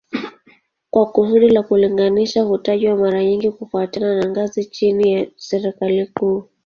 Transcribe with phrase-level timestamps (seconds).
[0.89, 6.43] Kwa kusudi la kulinganisha hutajwa mara nyingi kufuatana na ngazi chini ya serikali kuu